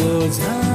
[0.00, 0.69] those eyes.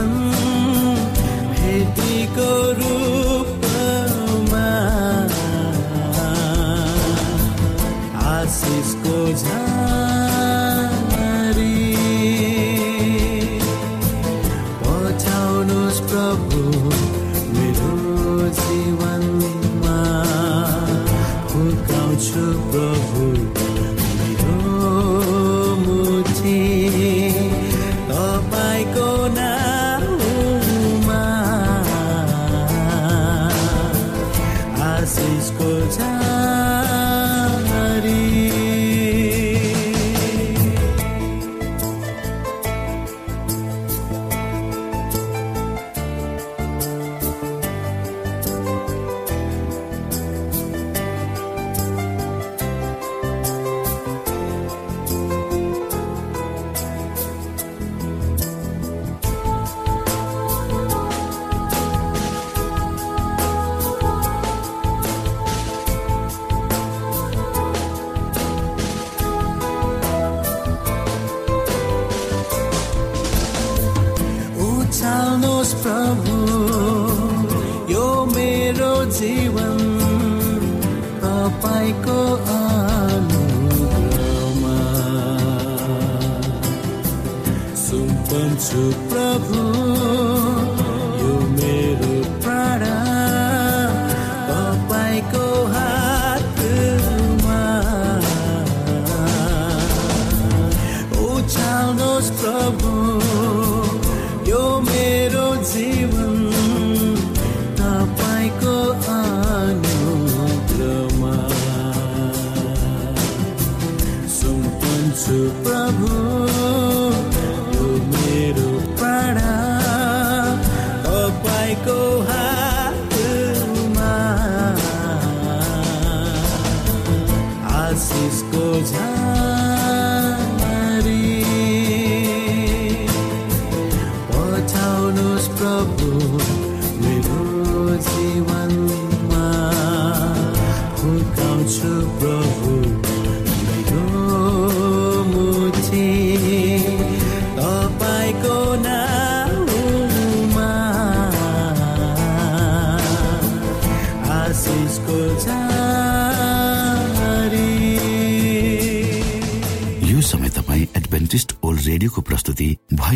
[0.00, 0.29] one.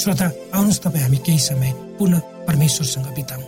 [0.00, 0.26] श्रोता
[0.56, 2.18] आउनुहोस् तपाईँ हामी केही समय पुनः
[2.48, 3.44] परमेश्वरसँग बिताउँ।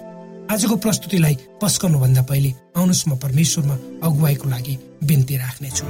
[0.53, 4.75] आजको प्रस्तुतिलाई पस्काउनु भन्दा पहिले आउनुहोस् म परमेश्वरमा अगुवाईको लागि
[5.09, 5.85] बिन्ती राख्नेछु।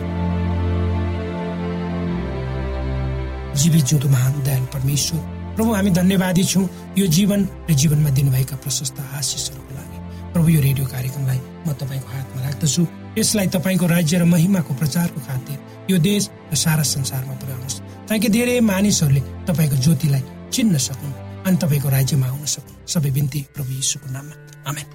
[3.59, 5.20] जीवित जिउँदो महान दयाल परमेश्वर
[5.59, 9.99] प्रभु हामी धन्यवादी छौँ। यो जीवन र जीवनमा दिनुभएका प्रशस्त आशिषहरूको लागि।
[10.32, 12.82] प्रभु यो रेडियो कार्यक्रमलाई म तपाईँको हातमा राख्दछु।
[13.19, 15.58] यसलाई तपाईँको राज्य र महिमाको प्रचारको खातिर
[15.91, 21.12] यो देश र सारा संसारमा पुर्याउनुहोस्। ताकि धेरै मानिसहरूले तपाईँको ज्योतिलाई चिन्न सकुन्
[21.46, 24.34] अनि तपाईँको राज्यमा आउन सकुन् सबै बिन्ती प्रभु यीशुको नाममा।
[24.69, 24.87] आमेन।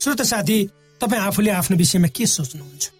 [0.00, 0.70] श्रोत साथी
[1.00, 2.90] तपाईँ आफूले आफ्नो विषयमा के सोच्नुहुन्छ?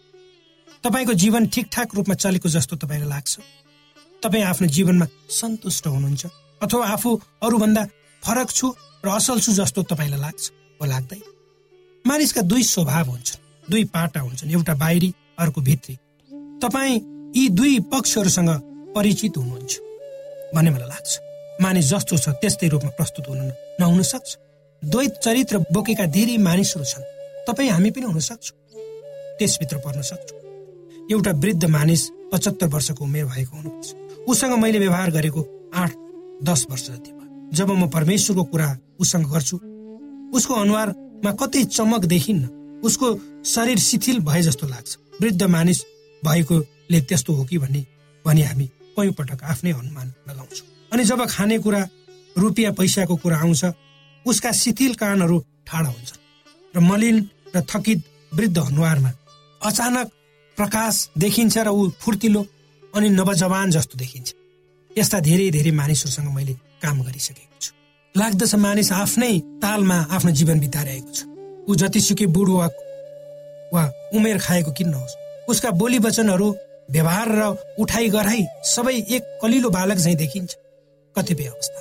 [0.84, 3.38] तपाईँको जीवन ठिकठाक रूपमा चलेको जस्तो तपाईँलाई लाग्छ?
[4.22, 6.26] तपाईँ आफ्नो जीवनमा सन्तुष्ट हुनुहुन्छ?
[6.62, 7.82] अथवा आफू अरूभन्दा
[8.22, 8.74] फरक छु
[9.04, 10.50] र असल छु जस्तो तपाईँलाई लाग्छ?
[10.80, 11.20] वा लाग्दै
[12.06, 15.94] मानिसका दुई स्वभाव हुन्छन् दुई पाटा हुन्छन् एउटा बाहिरी अर्को भित्री।
[16.62, 18.50] तपाईँ यी दुई पक्षहरूसँग
[18.94, 19.78] परिचित हुनुहुन्छ
[20.54, 21.12] भन्ने मलाई लाग्छ।
[21.62, 23.40] मानिस जस्तो छ त्यस्तै रूपमा प्रस्तुत हुन
[23.80, 24.36] नहुन सक्छ।
[24.82, 27.04] द्वैत चरित्र बोकेका धेरै मानिसहरू छन्।
[27.46, 28.56] तपाईँ हामी पनि हुन सक्छौँ।
[29.38, 30.40] त्यसभित्र पर्न सक्छौँ।
[31.10, 33.88] एउटा वृद्ध मानिस पचहत्तर वर्षको उमेर भएको हुनुपर्छ
[34.28, 35.40] उसँग मैले व्यवहार गरेको
[35.74, 35.92] आठ
[36.44, 37.10] दस वर्ष जति
[37.56, 38.68] जब म परमेश्वरको कुरा
[39.00, 39.56] उसँग गर्छु
[40.36, 43.06] उसको अनुहारमा कतै चमक देखिन्न। उसको
[43.44, 45.80] शरीर शिथिल भए जस्तो लाग्छ। वृद्ध मानिस
[46.92, 47.84] भएकोले त्यस्तो हो कि भन्ने
[48.24, 51.88] भनी हामी कयौँ पटक आफ्नै अनुमान लगाउँछौँ। अनि जब खानेकुरा
[52.36, 53.64] रुपियाँ पैसाको कुरा आउँछ
[54.26, 56.20] उसका शिथिल कानहरू ठाडा हुन्छन्।
[56.74, 57.16] र मलिन
[57.56, 58.00] र थकित
[58.32, 59.10] वृद्ध अनुहारमा
[59.60, 60.06] अचानक
[60.58, 62.42] प्रकाश देखिन्छ र ऊ फुर्तिलो
[62.94, 64.28] अनि नवजवान जस्तो देखिन्छ।
[64.90, 67.72] यस्ता धेरै धेरै मानिसहरूसँग मैले काम गरिसकेको छु।
[68.14, 69.32] लाग्दछ मानिस आफ्नै
[69.62, 71.20] तालमा आफ्नो जीवन बिताइरहेको छ।
[71.68, 72.56] ऊ जतिसुकै बुढो
[73.72, 73.82] वा
[74.12, 75.16] उमेर खाएको किन नहोस्।
[75.48, 76.48] उसका बोली वचनहरू
[76.88, 77.42] व्यवहार र
[77.78, 80.50] उठाइ गराई सबै एक कलिलो बालक झैँ देखिन्छ।
[81.16, 81.80] कतिपय अवस्था।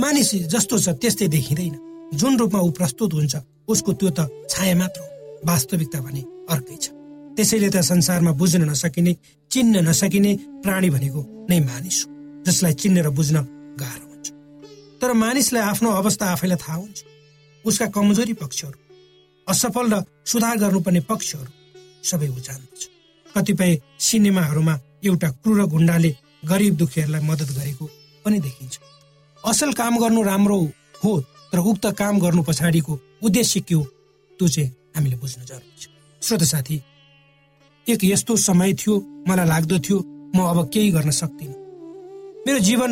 [0.00, 1.74] मानिस जस्तो छ त्यस्तै देखिँदैन।
[2.14, 3.34] जुन रूपमा ऊ प्रस्तुत हुन्छ
[3.68, 5.08] उसको त्यो त छाया मात्र हो।
[5.44, 6.86] वास्तविकता भने अर्कै छ।
[7.36, 9.12] त्यसैले त संसारमा बुझ्न नसकिने
[9.50, 10.32] चिन्न नसकिने
[10.64, 12.10] प्राणी भनेको नै मानिस हो
[12.44, 13.36] जसलाई चिन्न र बुझ्न
[13.80, 14.26] गाह्रो हुन्छ।
[15.00, 16.98] तर मानिसलाई आफ्नो अवस्था आफैलाई थाहा हुन्छ।
[17.64, 18.78] उसका कमजोरी पक्षहरू
[19.48, 19.94] असफल र
[20.28, 21.50] सुधार गर्नुपर्ने पक्षहरू
[22.04, 22.91] सबै ऊ जान्दछ।
[23.34, 24.74] कतिपय सिनेमाहरूमा
[25.04, 26.10] एउटा क्रूर गुन्डाले
[26.50, 27.84] गरिब दुखीहरूलाई मद्दत गरेको
[28.24, 28.78] पनि देखिन्छ।
[29.44, 30.58] असल काम गर्नु राम्रो
[31.04, 31.12] हो
[31.52, 33.84] तर उक्त काम गर्नु पछाडिको उद्देश्य के हो
[34.40, 35.88] त्यो चाहिँ हामीले बुझ्नु जरुरी छ।
[36.22, 36.76] श्रोत साथी
[37.86, 38.94] एक यस्तो समय थियो
[39.28, 39.98] मलाई लाग्दथ्यो
[40.36, 41.54] म अब केही गर्न सक्दिनँ।
[42.46, 42.90] मेरो जीवन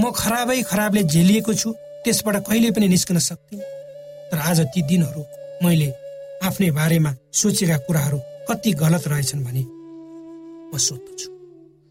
[0.00, 1.72] म खराबै खराबले झेलिएको छु
[2.04, 3.64] त्यसबाट कहिले पनि निस्कन सक्दिनँ।
[4.30, 5.22] तर आज ती दिनहरू
[5.64, 5.88] मैले
[6.42, 8.18] आफ्नै बारेमा सोचेका कुराहरू
[8.52, 9.64] कति गलत रहेछन् भने
[10.72, 11.28] म सोध्दछु।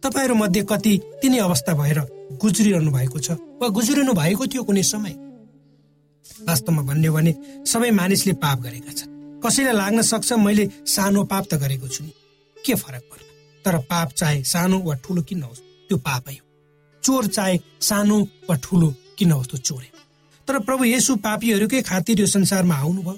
[0.03, 1.99] तपाईँहरू मध्ये कति तिनै अवस्था भएर
[2.41, 5.13] गुज्रिरहनु भएको छ वा गुज्रिनु भएको थियो कुनै समय?
[6.47, 7.33] वास्तवमा भन्यो भने
[7.65, 9.09] सबै मानिसले पाप गरेका छन्।
[9.41, 12.13] कसैलाई लाग्न सक्छ मैले सानो पाप त गरेको छु नि।
[12.57, 13.29] के फरक पर्ला?
[13.65, 16.45] तर पाप चाहे सानो वा ठुलो किन होस् त्यो पापै हो।
[17.03, 18.17] चोर चाहे सानो
[18.49, 19.83] वा ठुलो किन होस् त्यो चोर
[20.47, 23.17] तर प्रभु येसु पापीहरूकै खातिर यो संसारमा आउनुभयो।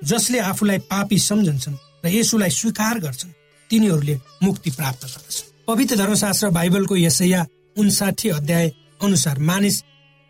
[0.00, 3.30] जसले आफूलाई पापी सम्झन्छन् र यसुलाई स्वीकार गर्छन्।
[3.70, 7.46] तिनीहरूले मुक्ति प्राप्त गर्दछन्। पवित्र धर्मशास्त्र बाइबलको यसैया
[7.76, 9.80] उन्साठी अध्याय अनुसार मानिस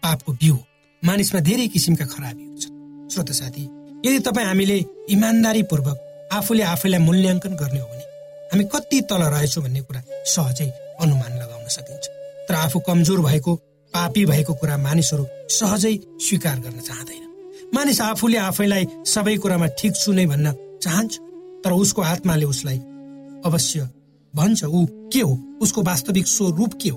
[0.03, 0.57] पापको बिउ
[1.03, 2.75] मानिसमा धेरै किसिमका खराबीहरू छन्।
[3.11, 3.65] श्रोत साथी
[4.07, 4.79] यदि तपाईँ हामीले
[5.11, 5.97] इमान्दारीपूर्वक
[6.33, 8.05] आफूले आफैलाई मूल्याङ्कन गर्ने हो भने
[8.53, 10.69] हामी कति तल रहेछौँ भन्ने कुरा सहजै
[11.03, 12.05] अनुमान लगाउन सकिन्छ।
[12.49, 13.55] तर आफू कमजोर भएको
[13.95, 17.25] पापी भएको कुरा मानिसहरू सहजै स्वीकार गर्न चाहँदैन।
[17.75, 20.53] मानिस आफूले आफैलाई सबै कुरामा ठिक छु नै भन्न
[20.83, 21.13] चाहन्छ।
[21.65, 22.79] तर उसको आत्माले उसलाई
[23.47, 23.89] अवश्य
[24.35, 25.35] भन्छ ऊ के हो?
[25.63, 26.97] उसको वास्तविक स्वरूप के हो?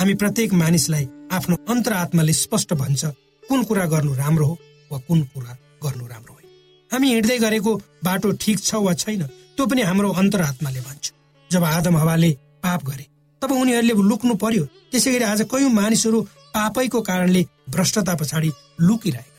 [0.00, 3.04] हामी प्रत्येक मानिसलाई आफ्नो अन्तर आत्माले स्पष्ट भन्छ
[3.42, 4.58] कुन कुरा गर्नु राम्रो हो
[4.92, 6.48] वा कुन कुरा गर्नु राम्रो होइन।
[6.90, 11.12] हामी हिँड्दै गरेको बाटो ठिक छ वा छैन त्यो पनि हाम्रो अन्तर आत्माले भन्छ।
[11.50, 12.30] जब आदम हवाले
[12.62, 13.06] पाप गरे
[13.42, 16.22] तब उनीहरूले लुक्नु पर्यो। त्यसै गरी आज कयौँ मानिसहरू
[16.54, 18.50] पापैको कारणले भ्रष्टता पछाडि
[18.80, 19.37] लुकिरहेका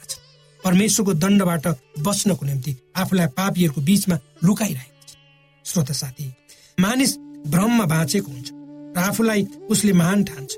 [0.63, 1.67] परमेश्वरको दण्डबाट
[2.05, 6.31] बच्नको निम्ति आफूलाई पापीहरूको बीचमा लुकाइरहेका छन् श्रोत साथी
[6.77, 8.49] मानिस भ्रममा बाँचेको हुन्छ
[8.95, 10.51] र आफूलाई उसले महान ठान्छ।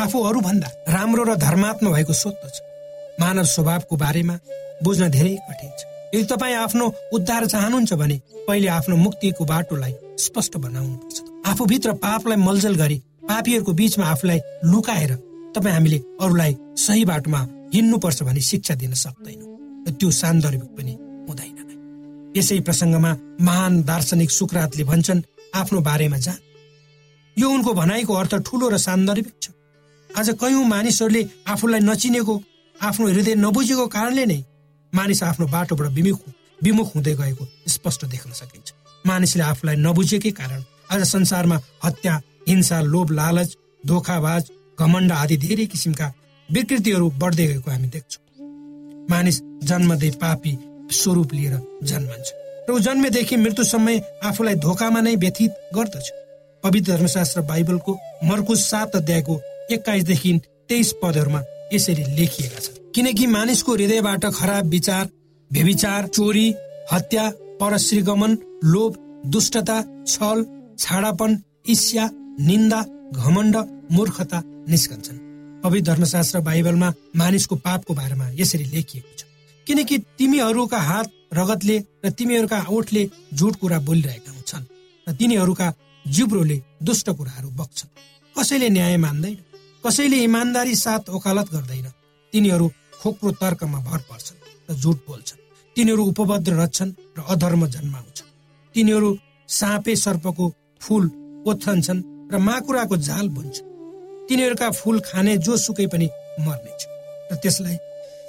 [0.00, 2.60] आफू अरूभन्दा राम्रो र धर्मात्मा भएको सोध्दछ
[3.20, 4.38] मानव स्वभावको बारेमा
[4.82, 5.80] बुझ्न धेरै कठिन छ।
[6.14, 9.92] यदि तपाईँ आफ्नो उद्धार चाहनुहुन्छ भने पहिले आफ्नो मुक्तिको बाटोलाई
[10.24, 12.98] स्पष्ट बनाउनुपर्छ। आफूभित्र पापलाई मलजल गरी
[13.28, 15.14] पापीहरूको बीचमा आफूलाई लुकाएर
[15.54, 17.40] तपाईँ हामीले अरूलाई सही बाटोमा
[17.74, 19.52] हिँड्नुपर्छ भने शिक्षा दिन सक्दैनौँ।
[19.88, 20.92] र त्यो सान्दर्भिक पनि
[21.28, 25.22] हुँदैन। यसै प्रसङ्गमा महान दार्शनिक सुकरातले भन्छन्
[25.54, 26.38] आफ्नो बारेमा जान।
[27.36, 29.50] यो उनको भनाइको अर्थ ठुलो र सान्दर्भिक छ।
[30.10, 32.34] आज कयौँ मानिसहरूले आफूलाई नचिनेको
[32.76, 34.40] आफ्नो हृदय नबुझेको कारणले नै
[34.92, 36.20] मानिस आफ्नो बाटोबाट विमुख
[36.62, 38.68] विमुख हुँदै गएको स्पष्ट देख्न सकिन्छ।
[39.04, 42.14] मानिसले आफूलाई नबुझेकै कारण आज संसारमा हत्या
[42.48, 44.42] हिंसा लोभ लालच धोखाबाज
[44.78, 46.06] घमण्ड आदि धेरै किसिमका
[46.48, 48.22] विकृतिहरू बढ्दै गएको हामी देख्छौँ।
[49.10, 50.52] मानिस जन्मदै पापी
[50.92, 52.28] स्वरूप लिएर जन्मन्छ
[52.68, 53.88] र ऊ जन्मेदेखि मृत्युसम्म
[54.24, 56.06] आफूलाई धोकामा नै व्यथित गर्दछ।
[56.64, 57.92] पवित्र धर्मशास्त्र बाइबलको
[58.24, 59.40] मर्कुस सात अध्यायको
[59.72, 60.32] एक्काइसदेखि
[60.68, 61.40] तेइस पदहरूमा
[61.72, 65.08] यसरी लेखिएका छन्। किनकि मानिसको हृदयबाट खराब विचार
[65.50, 66.46] भेविचार चोरी
[66.92, 67.24] हत्या
[67.60, 68.96] परश्रीगमन लोभ
[69.26, 70.44] दुष्टता छल
[70.78, 71.36] छाडापन
[71.68, 72.08] ईर्ष्या
[72.40, 72.80] निन्दा
[73.12, 73.56] घमण्ड
[73.92, 75.23] मूर्खता निस्कन्छन्।
[75.64, 79.24] पवित्र धर्मशास्त्र बाइबलमा मानिसको पापको बारेमा यसरी लेखिएको छ।
[79.66, 83.02] किनकि तिमीहरूका हात रगतले र तिमीहरूका ओठले
[83.34, 84.64] झुट कुरा बोलिरहेका हुन्छन्
[85.06, 85.72] र तिनीहरूका
[86.04, 87.90] जिब्रोले दुष्ट कुराहरू बग्छन्।
[88.34, 89.36] कसैले न्याय मान्दैन
[89.84, 91.88] कसैले इमान्दारी साथ ओकालत गर्दैन।
[92.32, 92.68] तिनीहरू
[93.00, 95.42] खोक्रो तर्कमा भर पर्छन् र झुट बोल्छन्।
[95.76, 98.32] तिनीहरू उपभद्र रच्छन् र अधर्म जन्माउँछन्।
[98.74, 99.16] तिनीहरू
[99.48, 101.04] साँपे सर्पको फुल
[101.48, 103.72] ओथ्रन्छन् र माकुराको जाल बुन्छन्।
[104.28, 106.08] तिनीहरूका फुल खाने जो सुकै पनि
[106.40, 106.80] मर्नेछ
[107.30, 107.76] र त्यसलाई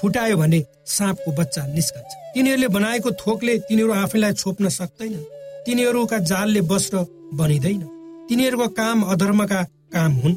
[0.01, 5.29] फुटायो भने साँपको बच्चा निस्कन्छ। तिनीहरूले बनाएको थोकले तिनीहरू आफैलाई छोप्न सक्दैनन्
[5.65, 6.97] तिनीहरूका जालले वस्त्र
[7.33, 7.81] बनिँदैन।
[8.29, 9.61] तिनीहरूको काम अधर्मका
[9.93, 10.35] काम हुन्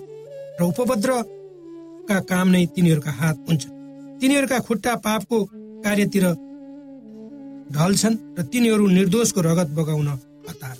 [0.58, 3.74] र उपभद्रका काम नै तिनीहरूका हात हुन्छन्
[4.20, 5.38] तिनीहरूका खुट्टा पापको
[5.84, 6.24] कार्यतिर
[7.74, 10.08] ढल्छन् र तिनीहरू निर्दोषको रगत बगाउन
[10.48, 10.76] हतार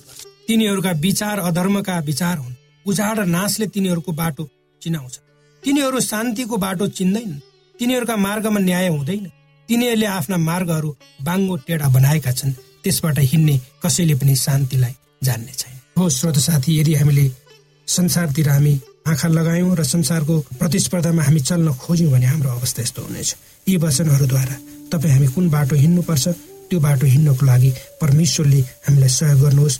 [0.47, 2.55] तिनीहरूका विचार अधर्मका विचार हुन्।
[2.85, 4.43] उजाड र नाशले तिनीहरूको बाटो
[4.81, 5.19] चिनाउँछ।
[5.63, 7.39] तिनीहरू शान्तिको बाटो चिन्दैनन्।
[7.79, 9.25] तिनीहरूका मार्गमा न्याय हुँदैन।
[9.69, 10.89] तिनीहरूले आफ्ना मार्गहरू
[11.23, 12.51] बाङ्गो टेढा बनाएका छन्।
[12.83, 14.93] त्यसबाट हिँड्ने कसैले पनि शान्तिलाई
[15.23, 17.25] जान्ने छैन। हो श्रोत साथी यदि हामीले
[17.87, 18.73] संसारतिर हामी
[19.07, 23.35] आँखा लगायौँ र संसारको प्रतिस्पर्धामा हामी चल्न खोज्यौँ भने हाम्रो अवस्था यस्तो हुनेछ।
[23.67, 24.55] यी वचनहरूद्वारा
[24.91, 26.27] तपाईँ हामी कुन बाटो हिँड्नुपर्छ
[26.69, 27.71] त्यो बाटो हिँड्नको लागि
[28.01, 29.79] परमेश्वरले हामीलाई सहयोग गर्नुहोस्।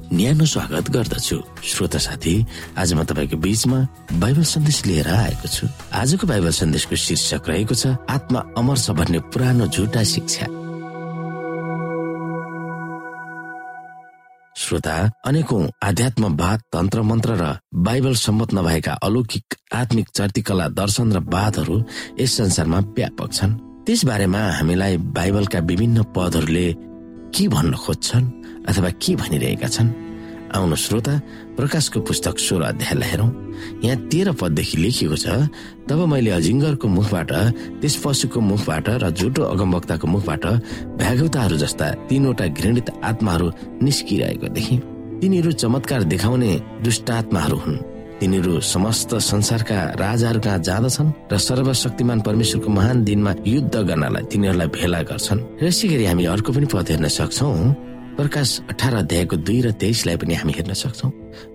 [0.11, 2.33] न्यानो स्वागत गर्दछु। श्रोता साथी
[2.75, 3.79] आज म तपाईँको बीचमा
[4.19, 9.19] बाइबल सन्देश लिएर आएको छु। आजको बाइबल सन्देशको शीर्षक रहेको छ आत्मा अमर छ भन्ने
[9.31, 10.45] पुरानो झुटा शिक्षा।
[14.51, 14.95] श्रोता
[15.31, 21.77] अनेकौं आध्यात्मवाद तन्त्र मन्त्र र बाइबल सम्मत नभएका अलौकिक आत्मिक चर्तिकला दर्शन र वादहरू
[22.19, 23.51] यस संसारमा व्यापक छन्।
[23.87, 26.67] त्यस बारेमा हामीलाई बाइबलका विभिन्न पदहरूले
[27.31, 28.31] के भन्न खोज्छन्
[28.67, 30.10] अथवा के भनिरहेका छन्?
[30.51, 31.13] आउनु श्रोता
[31.57, 33.29] प्रकाशको पुस्तक सोह्र अध्यायलाई हेरौँ।
[33.83, 35.27] यहाँ तेह्र पददेखि लेखिएको छ
[35.87, 37.31] तब मैले अजिङ्गरको मुखबाट
[37.81, 40.43] त्यस पशुको मुखबाट र झुटो अगमवक्ताको मुखबाट
[40.99, 43.47] भ्यागुताहरू जस्ता तीनवटा घृणित आत्माहरू
[43.85, 44.79] निस्किरहेको देखेँ।
[45.21, 46.51] तिनीहरू चमत्कार देखाउने
[46.83, 47.77] दुष्ट आत्माहरू हुन्।
[48.19, 55.01] तिनीहरू समस्त संसारका राजाहरू कहाँ जाँदछन् र सर्वशक्तिमान परमेश्वरको महान दिनमा युद्ध गर्नलाई तिनीहरूलाई भेला
[55.09, 57.49] गर्छन्। र यसै गरी हामी अर्को पनि पद हेर्न सक्छौ।
[58.17, 61.07] प्रकाश अठार अध्यायको दुई र तेइसलाई पनि हामी हेर्न सक्छौ।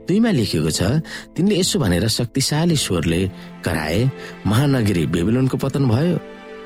[0.09, 0.83] दुईमा लेखिएको छ
[1.37, 3.21] तिनले यसो भनेर शक्तिशाली स्वरले
[3.65, 4.01] कराए
[4.47, 6.17] महानगरी बेबिलोनको पतन भयो।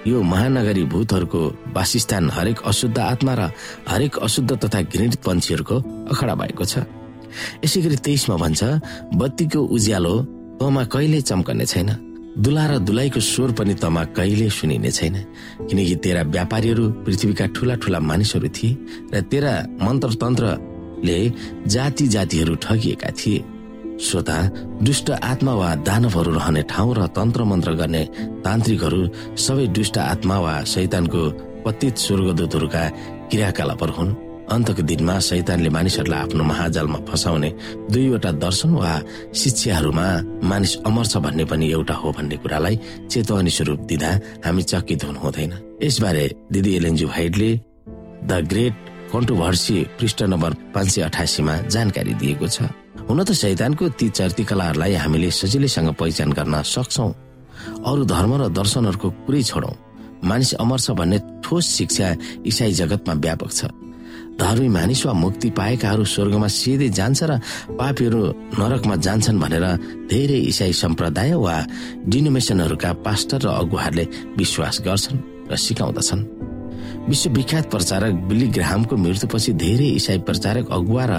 [0.07, 1.41] यो महानगरी भूतहरूको
[1.77, 3.43] वासस्थान हरेक अशुद्ध आत्मा र
[3.89, 5.77] हरेक अशुद्ध तथा घृणित पन्छीहरूको
[6.09, 6.87] अखडा भएको छ।
[7.65, 8.61] यसै गरी तेइसमा भन्छ
[9.15, 10.15] बत्तीको उज्यालो
[10.61, 15.15] तमा कहिले चम्कने छैन। दुला र दुलाईको स्वर पनि तमा कहिले सुनिने छैन।
[15.67, 18.77] किनकि तेरा व्यापारीहरू पृथ्वीका ठुला ठुला मानिसहरू थिए
[19.15, 21.19] र तेरा मन्त्र तन्त्रले
[21.67, 23.45] जाति जातिहरू ठगिएका थिए।
[24.01, 24.37] श्रोता
[24.83, 28.05] दुष्ट आत्मा वा दानवहरू रहने ठाउँ र तन्त्र मन्त्र गर्ने
[28.47, 29.01] तान्त्रिकहरू
[29.37, 31.23] सबै दुष्ट आत्मा वा शैतानको
[31.67, 32.89] पतित स्वर्गदूतहरूका
[33.31, 37.51] क्रियाकलापहरू हुन्। अन्तको दिनमा शैतानले मानिसहरूलाई आफ्नो महाजालमा फसाउने
[37.93, 38.93] दुईवटा दर्शन वा
[39.41, 40.07] शिक्षाहरूमा
[40.51, 42.77] मानिस अमर छ भन्ने पनि एउटा हो भन्ने कुरालाई
[43.11, 44.11] चेतवनी स्वरूप दिँदा
[44.45, 47.51] हामी चकित हुनु हुँदैन यसबारे दिदी एलेन्जु हाइडले
[48.31, 48.75] द ग्रेट
[49.13, 52.71] कन्ट्रोभर्सी पृष्ठ नम्बर पाँच सय अठासीमा जानकारी दिएको छ।
[53.09, 57.07] हुन त शैतानको ती चर्तिकलाहरूलाई हामीले सजिलैसँग पहिचान गर्न सक्छौ।
[57.91, 59.75] अरू धर्म र दर्शनहरूको कुरै छोडौं।
[60.31, 62.09] मानिस अमर छ भन्ने ठोस शिक्षा
[62.47, 63.61] इसाई जगतमा व्यापक छ।
[64.41, 67.33] धर्मी मानिस वा मुक्ति पाएकाहरू स्वर्गमा सिधै जान्छ र
[67.79, 68.21] पापीहरू
[68.57, 69.65] नरकमा जान्छन् भनेर
[70.11, 71.57] धेरै इसाई सम्प्रदाय वा
[72.09, 74.05] डिनोमेसनहरूका पास्टर र अगुवाहरूले
[74.41, 75.19] विश्वास गर्छन्
[75.51, 76.23] र सिकाउँदछन्।
[77.09, 81.13] विश्वविख्यात प्रचारक बिली ग्राहमको मृत्युपछि धेरै इसाई प्रचारक अगुवा र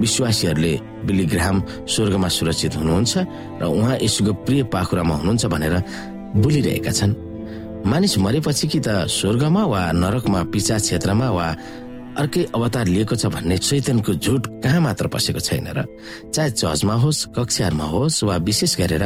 [0.00, 0.74] विश्वासीहरूले
[1.06, 3.12] बिली ग्राहम स्वर्गमा सुरक्षित हुनुहुन्छ
[3.60, 5.74] र उहाँ यसुको प्रिय पाखुरामा हुनुहुन्छ भनेर
[6.42, 7.12] बोलिरहेका छन्।
[7.86, 11.46] मानिस मरेपछि कि त स्वर्गमा वा नरकमा पिचा क्षेत्रमा वा
[12.16, 15.84] अर्कै अवतार लिएको छ भन्ने चैतनको झुट कहाँ मात्र पसेको छैन र
[16.30, 19.04] चाहे चर्चमा होस् कक्षाहरूमा होस् वा विशेष गरेर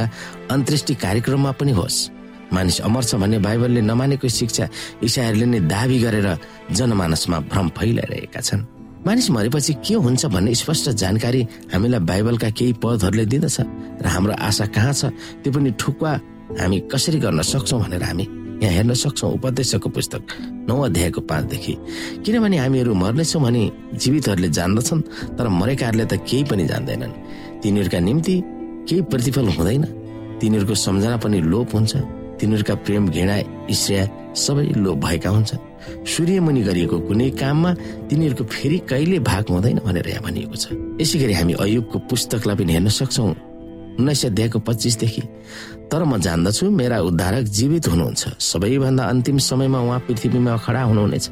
[0.51, 1.99] अन्तर्ष्टि कार्यक्रममा पनि होस्
[2.53, 4.68] मानिस अमर छ भन्ने बाइबलले नमानेको शिक्षा
[5.03, 6.29] इसाईहरूले नै दावी गरेर
[6.73, 8.66] जनमानसमा भ्रम फैलाइरहेका छन्।
[9.07, 11.42] मानिस मरेपछि के हुन्छ भन्ने स्पष्ट जानकारी
[11.73, 13.57] हामीलाई बाइबलका केही पदहरूले दिँदछ
[14.03, 15.12] र हाम्रो आशा कहाँ छ
[15.44, 16.12] त्यो पनि ठुक्वा
[16.61, 18.27] हामी कसरी गर्न सक्छौँ भनेर हामी
[18.62, 20.23] यहाँ हेर्न सक्छौँ उपदेशको पुस्तक
[20.68, 21.75] नौ अध्यायको पाँचदेखि।
[22.27, 23.62] किनभने हामीहरू मर्नेछौँ भने
[23.94, 25.03] जीवितहरूले जान्दछन्
[25.38, 27.12] तर मरेकाहरूले त केही पनि जान्दैनन्।
[27.62, 28.35] तिनीहरूका निम्ति
[28.88, 29.85] केही प्रतिफल हुँदैन।
[30.40, 31.92] तिनीहरूको सम्झना पनि लोप हुन्छ।
[32.38, 33.37] तिनीहरूका प्रेम घृणा
[33.71, 34.03] ईर्ष्या
[34.35, 35.66] सबै लोप भएका हुन्छन्
[36.07, 37.71] सूर्य मुनि गरिएको कुनै काममा
[38.11, 42.73] तिनीहरूको फेरि कहिले भाग हुँदैन भनेर यहाँ भनिएको छ। यसै गरी हामी अयुबको पुस्तकलाई पनि
[42.73, 43.35] हेर्न सक्छौँ।
[43.99, 45.23] उन्नाइस अध्यायको पच्चिसदेखि।
[45.90, 51.27] तर म जान्दछु मेरा उद्धारक जीवित हुनुहुन्छ। सबैभन्दा अन्तिम समयमा उहाँ पृथ्वीमा खडा हुनुहुनेछ।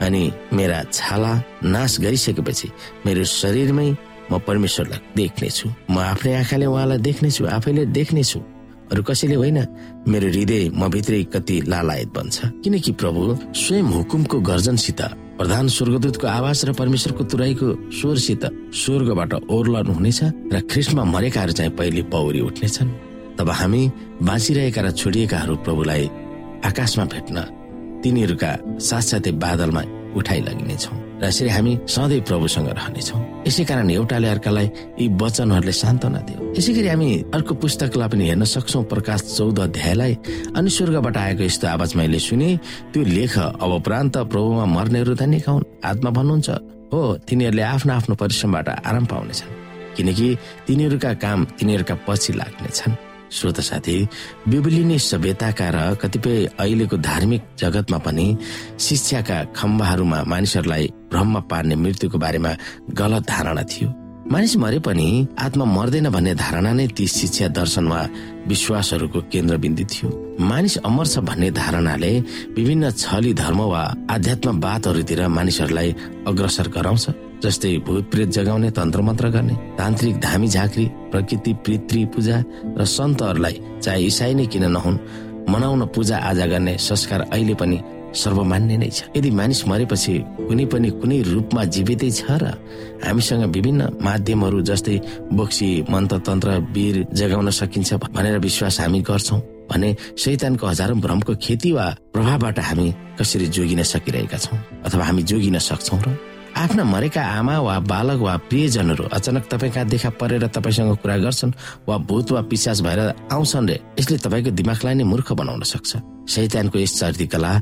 [0.00, 1.32] अनि मेरा छाला
[1.64, 2.68] नाश गरिसकेपछि
[3.06, 3.88] मेरो शरीरमै
[4.30, 8.40] म परमेश्वरलाई देख्नेछु। म आफ्नै आँखाले उहाँलाई देख्नेछु आफैले देख्नेछु।
[8.92, 9.58] अरू कसैले होइन
[10.08, 13.20] मेरो हृदय म भित्रै कति लालायत बन्छ। किनकि प्रभु
[13.52, 15.00] स्वयं हुकुमको गर्जनसित
[15.38, 20.20] प्रधान स्वर्गदूतको आवाज र परमेश्वरको तुराईको स्वरसित स्वर्गबाट ओर्लनु हुनेछ
[20.52, 23.82] र ख्रिस्टमा मरेकाहरू चाहिँ पहिले पौरी उठ्नेछन्। तब हामी
[24.22, 26.04] बाँचिरहेका र छोडिएकाहरू प्रभुलाई
[26.64, 27.36] आकाशमा भेट्न
[28.02, 29.82] तिनीहरूका साथसाथै बादलमा
[30.18, 34.66] उठाइ लगिनेछौँ र यसरी हामी सधैँ प्रभुसँग रहनेछौँ। यसै कारण एउटाले अर्कालाई
[35.00, 40.12] यी वचनहरूले सान्त्वना दियो। यसै गरी हामी अर्को पुस्तकलाई पनि हेर्न सक्छौ। प्रकाश चौध अध्यायलाई
[40.58, 42.50] अनि स्वर्गबाट आएको यस्तो आवाज मैले सुने
[42.92, 46.48] त्यो लेख अब प्रान्त प्रभुमा मर्नेहरू धन्यका हुन् आत्मा भन्नुहुन्छ
[46.92, 49.50] हो तिनीहरूले आफ्नो आफ्नो परिश्रमबाट आराम पाउनेछन्।
[49.96, 50.26] किनकि
[50.66, 52.92] तिनीहरूका काम तिनीहरूका पछि लाग्नेछन्।
[53.32, 53.96] श्रोत साथी
[54.48, 58.26] बिबलिने सभ्यताका र कतिपय अहिलेको धार्मिक जगतमा पनि
[58.80, 62.52] शिक्षाका खम्बाहरूमा मानिसहरूलाई भ्रममा पार्ने मृत्युको बारेमा
[62.92, 63.88] गलत धारणा थियो।
[64.32, 68.00] मानिस मरे पनि आत्मा मर्दैन भन्ने धारणा नै ती शिक्षा दर्शन वा
[68.48, 70.08] विश्वासहरूको केन्द्रबिन्दु थियो।
[70.40, 72.12] मानिस अमर छ भन्ने धारणाले
[72.56, 75.94] विभिन्न छली धर्म वा आध्यात्मवादहरूतिर मानिसहरूलाई
[76.28, 77.04] अग्रसर गराउँछ।
[77.42, 82.36] जस्तै भूत प्रेत जगाउने तन्त्र मन्त्र गर्ने तान्त्रिक धामी झाँक्री प्रकृति पितृ पूजा
[82.78, 84.98] र सन्तहरूलाई चाहे इसाई नै किन नहुन्
[85.52, 87.78] मनाउन पूजा आजा गर्ने संस्कार अहिले पनि
[88.14, 90.14] सर्वमान्य नै छ। यदि मानिस मरेपछि
[90.46, 92.44] कुनै पनि कुनै रूपमा जीवितै छ र
[93.04, 94.96] हामीसँग विभिन्न माध्यमहरू जस्तै
[95.38, 99.88] बोक्सी मन्त्र तन्त्र वीर जगाउन सकिन्छ भनेर विश्वास हामी गर्छौँ भने
[100.22, 102.86] शैतानको हजारौं भ्रमको खेती वा प्रभावबाट हामी
[103.18, 108.36] कसरी जोगिन सकिरहेका छौँ अथवा हामी जोगिन सक्छौँ र आफ्ना मरेका आमा वा बालक वा
[108.48, 111.52] प्रियजनहरू अचानक तपाईँका देखा परेर तपाईँसँग कुरा गर्छन्
[111.88, 113.00] वा भूत वा पिसास भएर
[113.32, 115.90] आउँछन् रे यसले तपाईँको दिमागलाई नै मूर्ख बनाउन सक्छ।
[116.28, 117.52] शैतानको यस चर्ती कला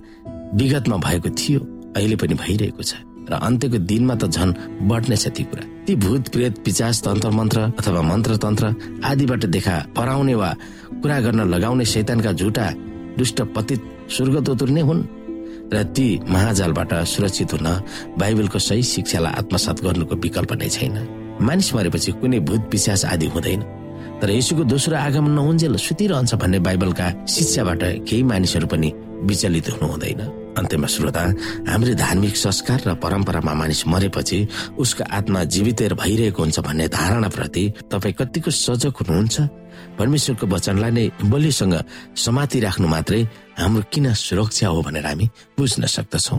[0.55, 1.61] विगतमा भएको थियो
[1.97, 2.93] अहिले पनि भइरहेको छ
[3.31, 4.51] र अन्त्यको दिनमा त झन
[4.91, 8.75] बढ्नेछ ती कुरा। ती भूत प्रेत पिचास तन्त्र मन्त्र अथवा मन्त्र तन्त्र
[9.07, 10.51] आदिबाट देखा पराउने वा
[11.03, 12.67] कुरा गर्न लगाउने शैतानका झुटा
[13.19, 15.01] दुष्ट पतित स्वर्गदूत नै हुन्।
[15.73, 17.67] र ती महाजालबाट सुरक्षित हुन
[18.19, 20.97] बाइबलको सही शिक्षालाई आत्मसात गर्नुको विकल्प नै छैन।
[21.41, 23.63] मानिस मरेपछि कुनै भूत विश्वास आदि हुँदैन।
[24.21, 28.93] तर यसुको दोस्रो आगमन नहुन्जेल सुतिरहन्छ भन्ने बाइबलका शिक्षाबाट केही मानिसहरू पनि
[29.25, 30.21] विचलित हुनु हुँदैन।
[30.59, 31.23] अन्त्यमा श्रोता
[31.71, 34.39] हाम्रो धार्मिक संस्कार र परम्परामा मानिस मरेपछि
[34.77, 39.37] उसको आत्मा जीवित भइरहेको हुन्छ भन्ने धारणा प्रति तपाईँ कतिको सजग हुनुहुन्छ?
[39.99, 41.75] परमेश्वरको वचनलाई नै बलिसँग
[42.17, 43.21] समाति राख्नु मात्रै
[43.61, 45.27] हाम्रो किन सुरक्षा हो भनेर हामी
[45.59, 46.39] बुझ्न सक्दछौँ।